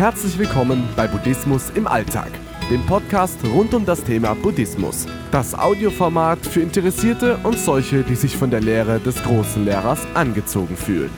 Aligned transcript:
Herzlich 0.00 0.38
willkommen 0.38 0.88
bei 0.96 1.06
Buddhismus 1.06 1.68
im 1.74 1.86
Alltag, 1.86 2.30
dem 2.70 2.80
Podcast 2.86 3.36
rund 3.44 3.74
um 3.74 3.84
das 3.84 4.02
Thema 4.02 4.32
Buddhismus. 4.32 5.04
Das 5.30 5.52
Audioformat 5.52 6.38
für 6.46 6.62
Interessierte 6.62 7.36
und 7.42 7.58
solche, 7.58 8.02
die 8.02 8.14
sich 8.14 8.34
von 8.34 8.50
der 8.50 8.62
Lehre 8.62 8.98
des 8.98 9.22
großen 9.22 9.62
Lehrers 9.62 10.00
angezogen 10.14 10.74
fühlen. 10.74 11.10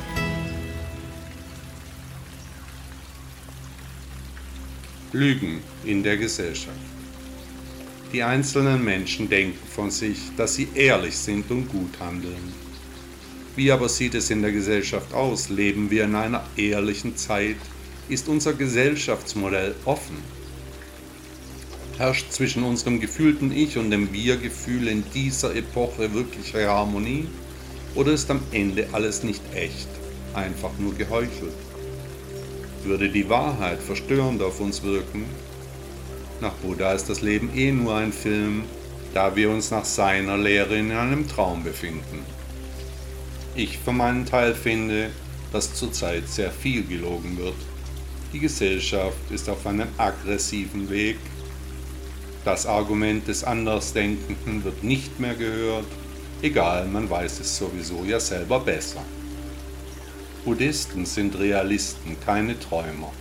Lügen 5.13 5.61
in 5.85 6.03
der 6.03 6.17
Gesellschaft. 6.17 6.75
Die 8.13 8.25
einzelnen 8.25 8.83
Menschen 8.83 9.31
denken 9.31 9.65
von 9.69 9.93
sich, 9.93 10.19
dass 10.37 10.57
sie 10.57 10.67
ehrlich 10.75 11.17
sind 11.17 11.49
und 11.53 11.69
gut 11.69 12.01
handeln. 12.01 12.53
Wie 13.55 13.71
aber 13.71 13.89
sieht 13.89 14.17
es 14.17 14.29
in 14.31 14.43
der 14.43 14.51
Gesellschaft 14.51 15.15
aus? 15.15 15.51
Leben 15.51 15.89
wir 15.89 16.03
in 16.03 16.17
einer 16.17 16.43
ehrlichen 16.57 17.17
Zeit? 17.17 17.59
Ist 18.09 18.29
unser 18.29 18.53
Gesellschaftsmodell 18.53 19.77
offen? 19.85 20.17
Herrscht 21.99 22.33
zwischen 22.33 22.65
unserem 22.65 22.99
gefühlten 22.99 23.53
Ich 23.53 23.79
und 23.79 23.91
dem 23.91 24.13
Wir-Gefühl 24.13 24.89
in 24.89 25.05
dieser 25.15 25.55
Epoche 25.55 26.13
wirkliche 26.13 26.69
Harmonie? 26.69 27.29
Oder 27.95 28.13
ist 28.13 28.29
am 28.31 28.41
Ende 28.51 28.89
alles 28.93 29.23
nicht 29.23 29.43
echt, 29.55 29.89
einfach 30.35 30.71
nur 30.79 30.95
geheuchelt? 30.95 31.55
Würde 32.83 33.09
die 33.09 33.29
Wahrheit 33.29 33.81
verstörend 33.81 34.43
auf 34.43 34.59
uns 34.59 34.83
wirken? 34.83 35.25
Nach 36.41 36.55
Buddha 36.55 36.93
ist 36.93 37.09
das 37.09 37.21
Leben 37.21 37.51
eh 37.55 37.71
nur 37.71 37.95
ein 37.95 38.13
Film, 38.13 38.65
da 39.15 39.37
wir 39.37 39.49
uns 39.49 39.71
nach 39.71 39.85
seiner 39.85 40.37
Lehre 40.37 40.77
in 40.77 40.91
einem 40.91 41.29
Traum 41.29 41.63
befinden. 41.63 42.27
Ich 43.55 43.79
für 43.79 43.93
meinen 43.93 44.27
Teil 44.27 44.57
finde, 44.57 45.11
dass 45.53 45.75
zurzeit 45.75 46.29
sehr 46.29 46.51
viel 46.51 46.83
gelogen 46.83 47.39
wird. 47.39 47.55
Die 48.33 48.39
Gesellschaft 48.39 49.31
ist 49.31 49.47
auf 49.51 49.67
einem 49.67 49.89
aggressiven 49.99 50.89
Weg. 50.89 51.19
Das 52.47 52.65
Argument 52.65 53.29
des 53.29 53.45
Andersdenkenden 53.45 54.65
wird 54.65 54.83
nicht 54.83 55.21
mehr 55.21 55.35
gehört. 55.35 55.85
Egal, 56.41 56.87
man 56.87 57.11
weiß 57.11 57.41
es 57.41 57.59
sowieso 57.59 58.05
ja 58.05 58.19
selber 58.19 58.59
besser. 58.61 59.05
Buddhisten 60.47 61.05
sind 61.05 61.39
Realisten, 61.39 62.17
keine 62.25 62.59
Träumer. 62.59 63.13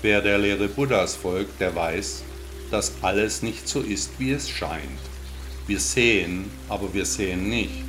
Wer 0.00 0.22
der 0.22 0.38
Lehre 0.38 0.68
Buddhas 0.68 1.14
folgt, 1.14 1.60
der 1.60 1.76
weiß, 1.76 2.24
dass 2.70 2.92
alles 3.02 3.42
nicht 3.42 3.68
so 3.68 3.80
ist, 3.80 4.12
wie 4.18 4.32
es 4.32 4.48
scheint. 4.48 4.82
Wir 5.66 5.78
sehen, 5.78 6.50
aber 6.70 6.92
wir 6.94 7.04
sehen 7.04 7.50
nicht. 7.50 7.84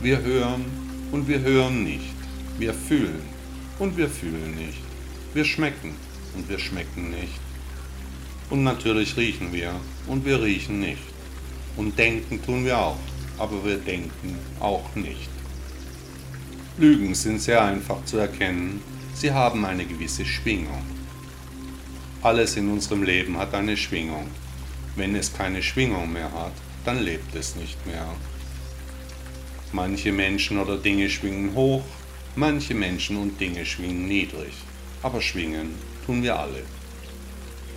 Wir 0.00 0.22
hören 0.22 0.64
und 1.10 1.26
wir 1.26 1.40
hören 1.40 1.82
nicht. 1.82 2.14
Wir 2.58 2.72
fühlen 2.72 3.22
und 3.80 3.96
wir 3.96 4.08
fühlen 4.08 4.54
nicht. 4.56 4.89
Wir 5.32 5.44
schmecken 5.44 5.94
und 6.34 6.48
wir 6.48 6.58
schmecken 6.58 7.10
nicht. 7.10 7.40
Und 8.50 8.64
natürlich 8.64 9.16
riechen 9.16 9.52
wir 9.52 9.72
und 10.08 10.24
wir 10.24 10.42
riechen 10.42 10.80
nicht. 10.80 11.02
Und 11.76 11.96
denken 11.96 12.42
tun 12.44 12.64
wir 12.64 12.78
auch, 12.78 12.98
aber 13.38 13.64
wir 13.64 13.76
denken 13.76 14.36
auch 14.58 14.94
nicht. 14.96 15.30
Lügen 16.78 17.14
sind 17.14 17.40
sehr 17.40 17.62
einfach 17.62 18.04
zu 18.06 18.18
erkennen. 18.18 18.82
Sie 19.14 19.30
haben 19.30 19.64
eine 19.64 19.84
gewisse 19.84 20.24
Schwingung. 20.24 20.82
Alles 22.22 22.56
in 22.56 22.68
unserem 22.68 23.04
Leben 23.04 23.38
hat 23.38 23.54
eine 23.54 23.76
Schwingung. 23.76 24.26
Wenn 24.96 25.14
es 25.14 25.32
keine 25.32 25.62
Schwingung 25.62 26.12
mehr 26.12 26.32
hat, 26.32 26.52
dann 26.84 27.02
lebt 27.02 27.34
es 27.36 27.54
nicht 27.54 27.86
mehr. 27.86 28.06
Manche 29.72 30.10
Menschen 30.10 30.58
oder 30.58 30.76
Dinge 30.76 31.08
schwingen 31.08 31.54
hoch, 31.54 31.84
manche 32.34 32.74
Menschen 32.74 33.16
und 33.16 33.40
Dinge 33.40 33.64
schwingen 33.64 34.08
niedrig, 34.08 34.54
aber 35.02 35.20
schwingen 35.20 35.74
tun 36.06 36.22
wir 36.22 36.38
alle. 36.38 36.62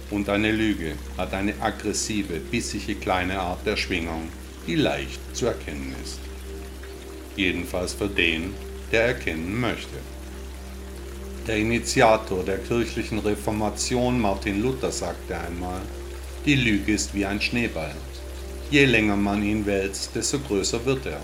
Und 0.10 0.30
eine 0.30 0.52
Lüge 0.52 0.96
hat 1.18 1.34
eine 1.34 1.54
aggressive, 1.60 2.40
bissige 2.40 2.96
kleine 2.96 3.40
Art 3.40 3.66
der 3.66 3.78
Schwingung, 3.78 4.30
die 4.68 4.76
leicht 4.76 5.20
zu 5.34 5.48
erkennen 5.48 5.96
ist. 6.04 6.20
Jedenfalls 7.36 7.94
für 7.94 8.08
den, 8.08 8.54
der 8.92 9.06
erkennen 9.06 9.60
möchte. 9.60 9.98
Der 11.48 11.58
Initiator 11.58 12.44
der 12.44 12.60
kirchlichen 12.60 13.20
Reformation 13.20 14.20
Martin 14.20 14.62
Luther 14.62 14.92
sagte 14.92 15.38
einmal, 15.38 15.82
die 16.46 16.56
Lüge 16.56 16.94
ist 16.94 17.14
wie 17.14 17.26
ein 17.26 17.42
Schneeball. 17.42 17.96
Je 18.70 18.86
länger 18.86 19.16
man 19.16 19.44
ihn 19.44 19.66
wälzt, 19.66 20.16
desto 20.16 20.40
größer 20.40 20.86
wird 20.86 21.06
er 21.06 21.22